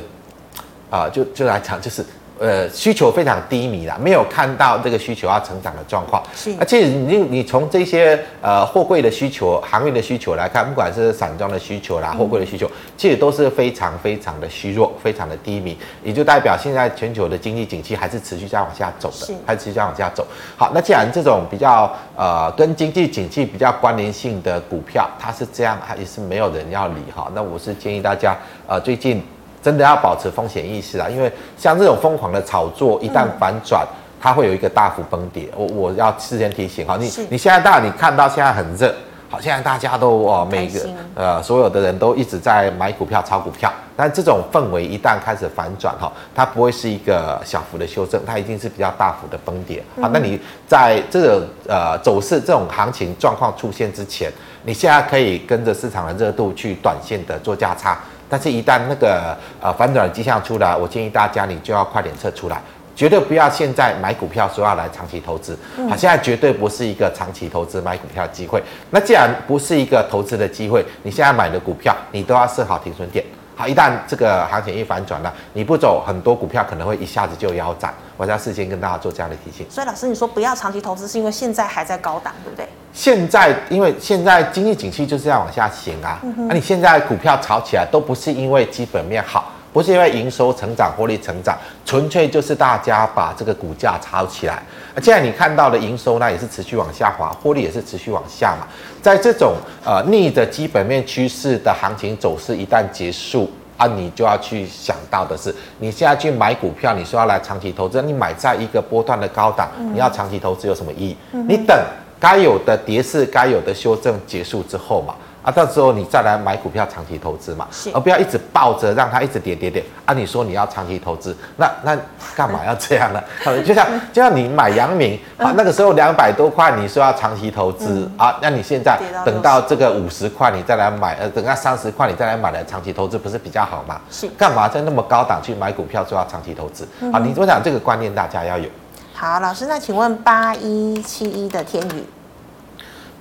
[0.91, 2.05] 啊、呃，就就来讲就是。
[2.41, 6.23] 呃，需求非常低迷啦，没有看到这个需求要成长的状况。
[6.35, 20.27] 是，而且你你从这些呃货柜的需求、航运的需求来看，不管是散装的需求啦、货柜的需求，其实都是非常非常的虚弱，非常的低迷，也就代表现在全球的经济景气还是持续在往下走的，还是持续在往下走。
[20.57, 27.31] 好，那既然这种比较呃跟经济景气比较关联性的股票，它是这样，它也是没有人要理哈。
[27.35, 28.35] 那我是建议大家
[28.67, 29.23] 呃最近。
[29.63, 33.87] 真的要保持风险意识啊，因为像这种疯狂的炒作，一旦反转，
[34.21, 35.49] 它会有一个大幅崩跌。
[35.57, 38.95] 我我要事先提醒哈，你你现在大你看到现在很热，
[39.29, 40.81] 好，现在大家都哦，每个
[41.15, 49.83] 呃所有的人都一直在买股票、炒股票，但这种氛围一旦开始反转哈，它不会是一个小幅的修正，它一定是比较大幅的崩跌。
[50.01, 54.33] 好，那你在这个呃走势这种行情状况出现之前，
[54.65, 57.99] 你现在可以跟着市场的热度去短线的做价差，
[58.31, 62.63] 但是一旦那个呃反转的迹象出来，我建议大家你就要快点撤出来。
[62.97, 68.63] 绝对不要现在买股票说要来长期投资，好，现在绝对不是一个长期投资买股票的机会。
[68.91, 73.25] 那既然不是一个投资的机会，你现在买的股票你都要设好停损点。
[73.61, 77.93] 好，一旦这个行情一反转了，你不走，很多股票可能会一下子就腰斩。
[78.17, 79.67] 我要事先跟大家做这样的提醒。
[79.69, 82.67] 所以老师，你说不要长期投资，是因为现在还在高档，对不对？
[82.95, 86.19] 现在因为现在经济景气就是要往下行啊，
[86.49, 89.53] 那你现在股票炒起来都不是因为基本面好。
[89.73, 94.63] 不是因为营收成长、获利成长，纯粹就是大家把这个股价炒起来。
[94.95, 98.67] 而现在你看到的营收呢，也是持续往下滑，获利也是持续往下嘛。
[99.01, 99.55] 在这种
[99.85, 111.17] 呃逆着基本面趋势的行情走势一旦结束啊，你就要去想到的是，你现在去买股票，你说要来长期投资，你买在一个波段的高档，你要长期投资有什么意义？
[111.47, 111.77] 你等
[112.19, 115.15] 该有的跌势、该有的修正结束之后嘛。
[115.43, 119.85] 啊，到时候你再来买股票长期投资嘛，是而不要一直抱着让它一直跌跌跌。
[120.05, 121.97] 啊，你说你要长期投资，那那
[122.37, 123.23] 干嘛要这样呢？
[123.65, 134.01] 就像就像你买阳明啊，那个时候两百多块，你说要长期投资、嗯、啊，那你现在等到这个五十块你再来买，呃，等到三十块你再来买来长期投资，不是比较好吗？
[134.11, 136.87] 是干嘛在那么高档去买股票说要长期投资？
[137.13, 138.69] 啊，你我想这个观念大家要有。
[139.15, 142.05] 好，老师，那请问八一七一的天宇。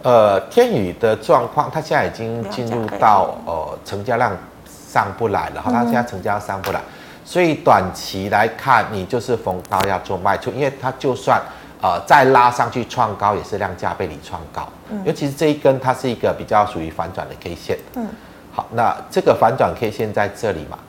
[0.01, 4.31] 呃，天宇的状况，它现在已经进入到呃成交量
[4.65, 6.79] 上不来了哈，它现在成交量上不来，
[7.25, 11.41] 所以短期来看，你就是逢高要做卖出，因为它就算
[11.81, 14.65] 呃再拉上去创高，也是量价背离创高，
[15.03, 18.07] 尤其是这一根，它是一个比较属于反转的 K 线，嗯，
[18.53, 20.79] 好，那这个反转 K 线在这里嘛，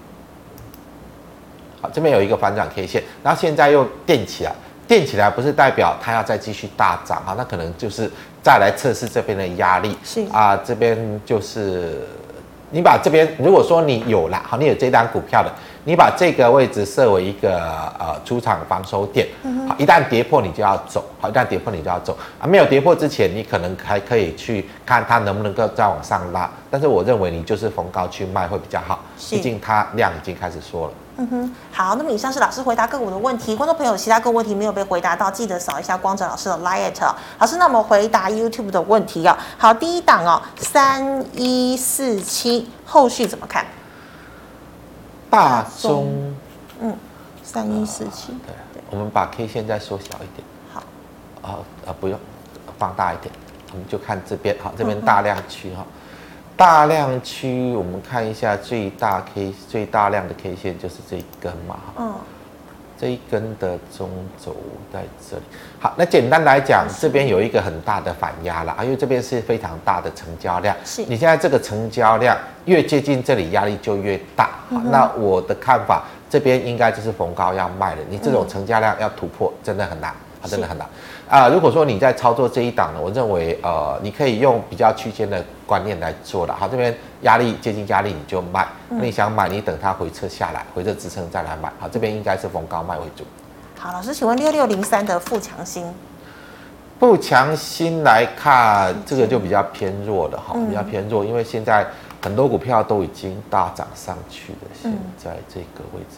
[1.83, 4.53] 好，这边有一个反转 K 线，然后现在又垫起来。
[4.91, 8.11] 垫起来不是代表它要再继续大涨啊，那可能就是
[8.43, 9.97] 再来测试这边的压力。
[10.03, 12.05] 是啊，这边就是
[12.71, 15.53] 你把这边，如果说你有了，好，你有这单股票的，
[15.85, 17.59] 你把这个位置设为一个
[17.99, 19.27] 呃出场防守点。
[19.69, 22.47] 好，一旦跌破你就要走，好，一旦跌破你就要走啊。
[22.47, 30.93] 没有跌破之前，你可能还可以去看它能不能够再往上拉，但是我认为你就是逢高去卖会比较好，毕竟它量已经开始缩了。
[31.17, 36.93] 嗯哼，好，那么以上是老师回答个股的问题，观众朋友其他个股问题没有被回答到，记得扫一下光哲老师的 LINE。
[37.39, 39.37] 老师，那么回答 YouTube 的问题哦。
[39.59, 43.67] 好，第一档哦，三一四七，后续怎么看？
[45.31, 46.35] 大中，
[46.81, 46.95] 嗯，
[47.43, 50.45] 三一四七，对，我们把 K 线再缩小一点。
[50.73, 50.83] 好，
[51.41, 52.19] 啊啊，不用
[52.79, 53.33] 放大一点，
[53.73, 55.85] 我们就看这边，好，这边大量区哈。
[55.87, 55.93] 嗯
[56.57, 62.15] 大量区，我们看一下最大 K 最大量的 K 线就是这一根嘛，嗯，
[63.01, 64.11] 这一根的中
[64.45, 64.55] 轴
[64.93, 65.43] 在这里。
[65.79, 70.77] 好，那简单来讲，这边有一个很大的反压了啊，因为这边是非常大的成交量。
[70.85, 72.37] 是，你现在这个成交量
[72.67, 74.51] 越接近这里，压力就越大。
[74.69, 78.03] 好，那我的看法，这边应该就是逢高要卖的。
[78.11, 80.15] 你这种成交量要突破，真的很难。
[80.43, 80.89] 它真的很难
[81.29, 81.49] 啊！
[81.49, 86.55] 如果说你在操作这一档呢，我认为呃，你可以用比较区间的观念来做了。
[86.59, 91.71] 好，这边压力接近压力你就卖，那你想买你等它回撤下来，回撤支撑再来买。
[91.79, 93.25] 好，这边应该是逢高卖为主。
[93.79, 95.85] 好，老师，请问六六零三的富强新，
[96.99, 101.87] 富强新来看这个就比较偏弱了哈，比较偏弱，因为现在
[102.23, 106.17] 很多股票都已经大涨上去了，现在这个位置。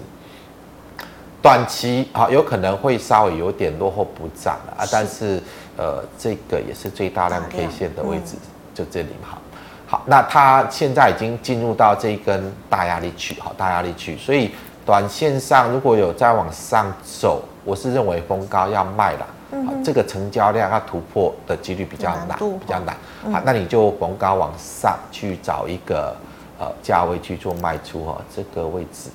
[1.43, 5.43] 短期啊，有可能会稍微有点落后补涨了啊，但是
[5.77, 8.37] 呃，这个也是最大量 K 线的位置，
[8.73, 9.37] 就这里嘛。
[9.89, 14.53] 好，那它现在已经进入到这一根大压力区，好，大压力区，所以
[14.87, 19.27] 短线上如果有再往上走，我是认为逢高要卖了，
[19.67, 22.97] 好，这个成交量要突破的几率比较难，比较难，
[23.33, 26.15] 好，那你就逢高往上去找一个
[26.61, 29.11] 呃价位去做卖出哈，这个位置。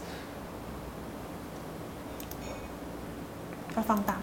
[3.77, 4.21] 要放大吗？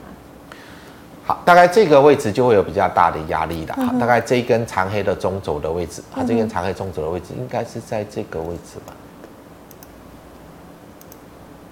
[1.26, 3.74] 好，大概这个位置就会有比较大的压力了。
[3.76, 8.92] 好，大概这一根长黑的中轴的位置，啊，这根长黑中轴的位置应该是在这个位置吧？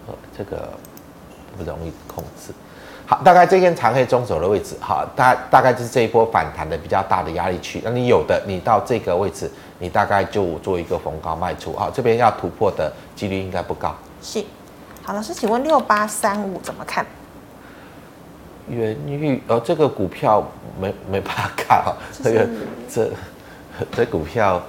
[0.07, 0.71] 呃，这个
[1.59, 2.53] 不容易控制。
[3.05, 7.83] 好，大概这根长黑中轴的位置，好，大大概就是这一波反弹的比较大的压力区。
[7.85, 11.75] 那你有的，你到这个位置，你大概就做一个逢高卖出。
[11.75, 13.95] 好，这边要突破的几率应该不高。
[14.23, 14.43] 是。
[15.03, 17.05] 好，老师，请问六八三五怎么看？
[18.69, 20.43] 元玉，哦，这个股票
[20.81, 22.49] 没没办法看哈，这个
[22.89, 23.11] 这
[23.97, 24.63] 这股票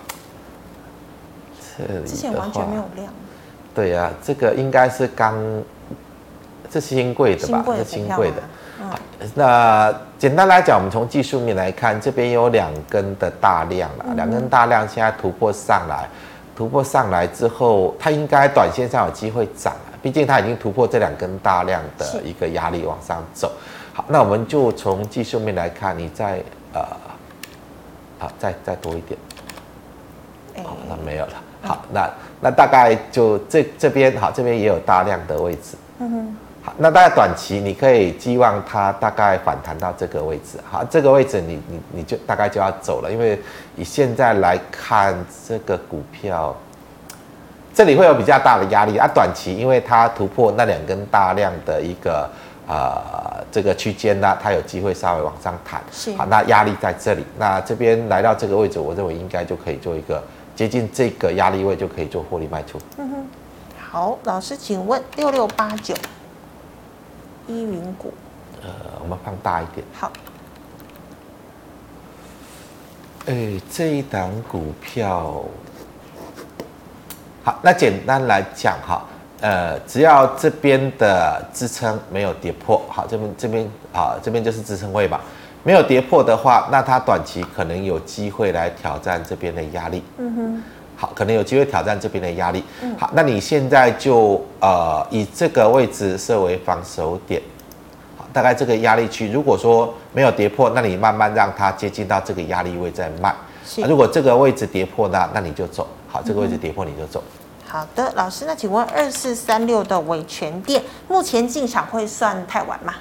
[1.78, 3.14] 这里之前完全没有量。
[3.74, 5.36] 对呀、啊，这个应该是刚，
[6.70, 7.64] 这是新贵的吧？
[7.78, 8.38] 是新贵的。
[8.82, 8.90] 嗯。
[9.36, 16.08] 那简单来讲，我们从技术面来看，这边有两根的大量了，两、嗯、根大量现在突破上来，
[16.56, 23.52] 突破上来之后，它应该短线上有机会涨了，毕竟它已经突破这两根大量的一个压力往上走。
[23.94, 26.42] 好，那我们就从技术面来看，你再
[26.74, 26.84] 呃，
[28.18, 29.20] 好，再再多一点。
[30.64, 31.34] 好，那没有了。
[31.62, 32.10] 好，那
[32.42, 35.78] 那大概就这这边好，这边也有大量的位置。
[36.00, 36.38] 嗯哼。
[36.64, 40.58] 好，那大概短期你可以寄望它大概反弹到这个位置。
[40.64, 43.38] 好，这个位置你你你就大概就要走了，因为
[43.76, 45.14] 以现在来看
[45.46, 46.56] 这个股票，
[47.74, 49.06] 这里会有比较大的压力啊。
[49.14, 52.30] 短期因为它突破那两根大量的一个
[52.68, 55.82] 呃这个区间呢，它有机会稍微往上弹。
[55.92, 56.16] 是。
[56.16, 60.24] 好，那压力在这里，那这边来到这个位置，我认为应该就可以做一个。
[60.56, 62.80] 接近这个压力位就可以做获利卖出。
[62.98, 63.28] 嗯哼，
[63.90, 65.96] 好，老师，请问六六八九
[67.48, 68.14] 依云股。
[68.62, 68.70] 呃，
[69.02, 69.84] 我们放大一点。
[69.94, 70.12] 好。
[73.26, 75.42] 哎，这一档股票，
[77.44, 79.04] 好，那简单来讲哈，
[79.44, 85.20] 呃，只要这边的支撑没有跌破，好，这边这边啊，这边就是支撑位吧。
[85.64, 90.02] 没有跌破的话，那它短期可能有机会来挑战这边的压力。
[90.18, 90.64] 嗯哼，
[90.96, 92.64] 好，可能有机会挑战这边的压力。
[92.82, 97.42] 嗯，好，那你现在就呃以这个位置设为防守点，
[98.18, 103.36] 好，大概这个压力区，如果说没有跌破，那你慢慢让它接近到这个压力位再卖。
[103.66, 105.86] 是，如果这个位置跌破呢，那你就走。
[106.08, 107.22] 好，这个位置跌破你就走。
[107.26, 107.43] 嗯、
[107.74, 112.94] 好的，老师，那请问二四三六的维权店目前进场会算太晚吗？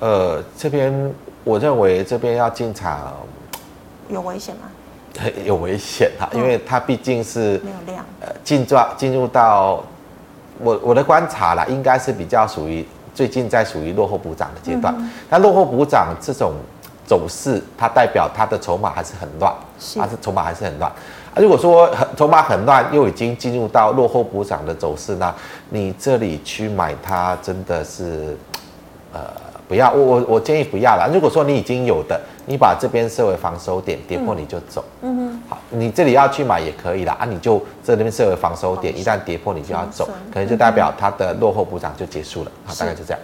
[0.00, 1.14] 呃，这边。
[1.44, 3.14] 我认为这边要进场
[4.08, 4.62] 有危险吗？
[5.44, 9.82] 有危险啊，因为它毕竟是没有量，呃，进入进入到
[10.58, 12.84] 我我的观察啦，应该是比较属于
[13.14, 14.92] 最近在属于落后补涨的阶段。
[15.30, 16.52] 那落后补涨这种
[17.10, 19.52] 走势，它代表它的筹码还是很乱，
[19.96, 20.88] 它是筹码还是很乱。
[21.34, 25.34] 啊，如果说很筹码很乱，又已经进入到落后补涨的走势呢，
[25.70, 28.36] 你这里去买它真的是
[29.12, 29.20] 呃。
[29.70, 31.08] 不要，我我我建议不要了。
[31.14, 34.84] 如果说你已经有的，你把这边设为防守点，跌破你就走。
[35.02, 37.16] 嗯哼，好，你这里要去买也可以啦。
[37.20, 42.50] 啊，你就这边设为防守点，一旦跌破你就要走，可能就代表它的落后补涨就结束了。
[42.66, 43.20] 好，大概就这样。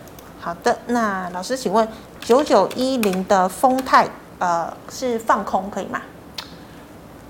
[0.46, 1.88] 好的，那老师请问
[2.20, 6.00] 九九一零的丰泰，呃，是放空可以吗？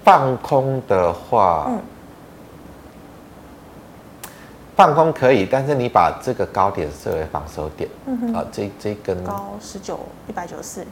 [0.05, 1.81] 放空的话，嗯。
[4.77, 7.89] 放空可以，但是你把这个高点设为防守点。
[8.05, 8.35] 嗯哼。
[8.35, 9.99] 啊，这这根高十九
[10.29, 10.83] 一百九十四。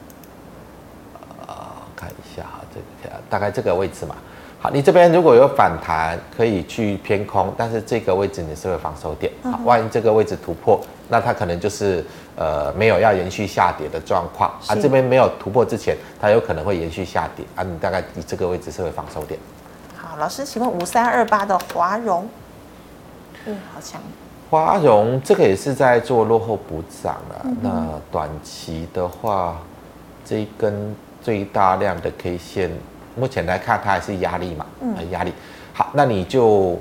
[1.46, 4.16] 啊，看一下哈，这个大概这个位置嘛。
[4.64, 9.30] 好，你这边如果有反弹，可以去偏空，但是这个位置你是会防守点。
[9.42, 12.02] 好，万一这个位置突破，那它可能就是
[12.34, 14.50] 呃没有要延续下跌的状况。
[14.66, 17.44] 啊，这边没有突破之前，它有可能会延续下跌。
[17.54, 19.38] 啊，你大概以这个位置是会防守点。
[19.94, 22.26] 好，老师，请问五三二八的华融。
[23.44, 24.00] 嗯，好强。
[24.48, 27.42] 华融这个也是在做落后补涨了。
[27.44, 29.58] 嗯、那短期的话，
[30.24, 32.70] 这一根最大量的 K 线，
[33.16, 34.66] 目前来看它还是压力嘛？
[34.80, 35.32] 嗯，压力。
[35.72, 36.78] 好，那你就，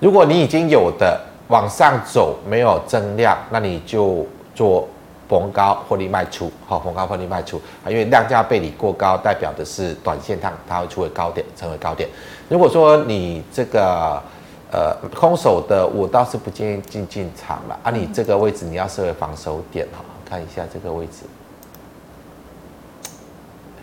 [0.00, 4.88] 如果你已经有的往上走没有增量，那你就做
[5.28, 6.50] 逢高获利卖出。
[6.66, 12.08] 好，逢高获利卖出啊，因为量价背离过高，代表的是短线上它会出为高点，成为高点。
[12.48, 14.22] 如果说你这个
[14.70, 17.90] 呃空手的，我倒是不建议进进场了啊。
[17.90, 21.24] 你这个位置你要设为防守点哈，看一下这个位置，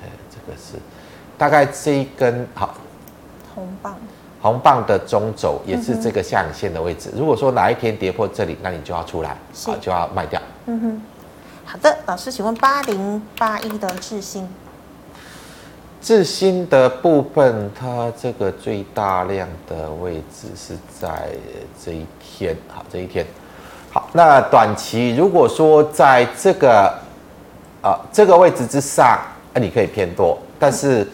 [0.02, 0.78] 呃，这个是
[1.38, 2.76] 大概这一根好
[3.56, 3.96] 红棒，
[4.42, 7.10] 红棒的中轴也是这个下影线的位置。
[7.16, 10.40] 如果说哪一天跌破这里，那你就要出来啊，就要卖掉。
[10.66, 11.02] 嗯哼，
[11.66, 14.48] 好的，老师，请问八零八一的智新。
[16.04, 21.30] 智新的部分，它这个最大量的位置是在
[21.84, 23.24] 这一天，好，这一天，
[23.92, 26.92] 好，那短期如果说在这个
[27.84, 29.20] 啊这个位置之上，
[29.54, 31.08] 那你可以偏多，但是。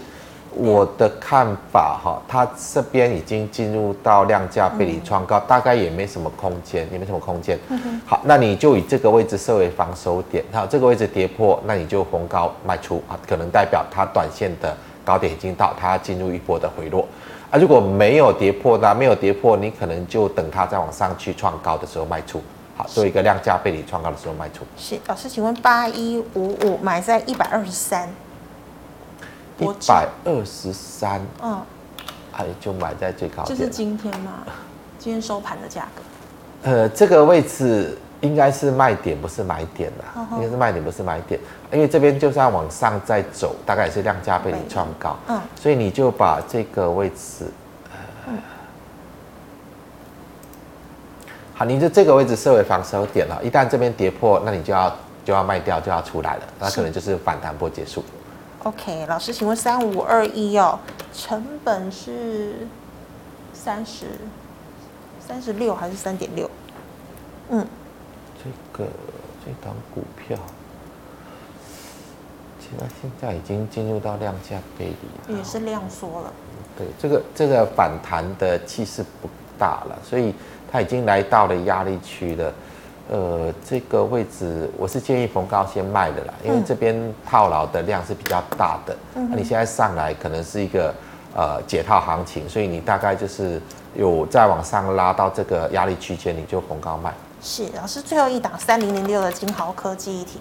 [0.60, 7.60] 我的看法哈，它这边已经进入到量价背离创高，大概也没什么空间，也没什么空间。
[8.08, 10.44] 好，那你就以这个位置设为防守点。
[10.52, 14.76] 好，这个位置跌破，那你就逢高卖出啊，可能代表它短线的
[15.06, 17.08] 高点已经到，它进入一波的回落。
[17.52, 18.96] 啊，如果没有跌破呢？
[18.96, 22.42] 没有跌破，你可能就等它再往上去创高的时候卖出。
[22.76, 24.66] 好，做一个量价背离创高的时候卖出。
[24.76, 28.10] 是，老师，请问八一五五买在一百二十三。
[29.60, 31.62] 一百二十三，嗯，
[32.34, 33.58] 哎，就买在最高点。
[33.58, 34.44] 就是今天嘛，
[35.00, 36.02] 今天收盘的价格。
[36.64, 40.06] 呃，这个位置应该是卖点，不是买点啦。
[40.16, 40.36] Uh -huh.
[40.38, 41.40] 应该是卖点，不是买点，
[41.72, 45.16] 因为这边就是要往上再走，大概也是量价被你创高。
[45.28, 47.46] 嗯，所以你就把这个位置，
[47.86, 47.98] 呃
[48.30, 48.38] 嗯、
[51.54, 53.40] 好，你就这个位置设为防守点了。
[53.44, 58.04] 一旦这边跌破，那你就要就要卖掉，就要出来了，那可能就是反弹波结束。
[58.64, 60.80] OK，老师，请问三五二一哦，
[61.14, 62.68] 成本是
[63.54, 64.08] 三十。
[65.20, 66.50] 三十六还是三点六？
[67.50, 67.68] 嗯，
[68.42, 68.90] 这个
[69.46, 70.38] 这档股票，
[72.62, 76.34] 其实现在已经进入到量价背离了，也是量缩了。
[76.78, 79.28] 对，这个这个反弹的气势不
[79.60, 80.34] 大了，所以
[80.72, 82.54] 它已经来到了压力区了。
[83.10, 88.96] 呃，这个位置我是建议逢高先卖的啦，因为这边套牢的量是比较大的。
[89.16, 90.94] 嗯，那你现在上来可能是一个
[91.36, 93.62] 呃解套行情，所以你大概就是。
[93.96, 97.12] 有再往上拉到这个压力区间，你就逢高卖。
[97.42, 100.40] 是，老师最后一档三零零六的金豪科技一体。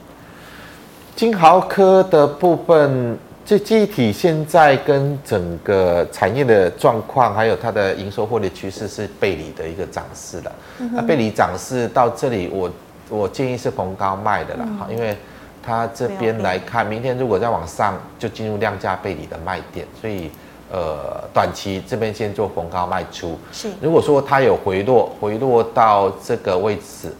[1.14, 10.52] 金豪科的部分，这记忆体现在跟整个产业的状况，还有它的营收获利趋势是背离的一个涨势的。
[10.92, 12.68] 那、嗯、背离涨势到这里我，
[13.08, 15.16] 我我建议是逢高卖的啦，哈、嗯，因为
[15.62, 20.30] 它这边来看，明天如果再往上，就进入量价背离的卖点，所以。
[20.68, 23.38] 呃，短期这边先做逢高卖出。
[23.52, 27.14] 是，如果说它有回落，回落到这个位置，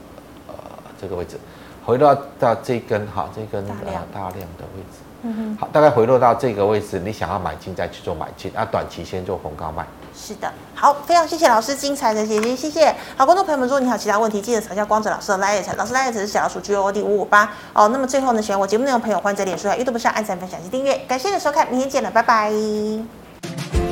[0.49, 0.55] 呃，
[1.01, 1.37] 这个位置，
[1.85, 9.85] 回落到这根哈，这根呃、大量的位置，嗯哼，好，大概回落到这个位置，你想要买进再去做买进，那短期先做逢高卖。
[10.14, 12.95] 是的，好，非常谢谢老师精彩的解析，谢谢。
[13.17, 17.53] 好，观众朋友们，如果你有其他问题，记得查一下光子老师的 LINE，老师 LINE 是小老鼠 G O D 五五八。
[17.73, 20.97] 哦，那么最后呢，喜欢我节目内容的朋友，欢迎在脸书、YouTube 上按赞、分享及订阅。
[21.09, 23.86] 感谢你的收看，明天见了，拜拜。